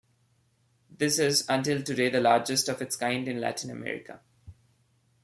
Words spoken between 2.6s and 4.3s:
of its kind in Latin America.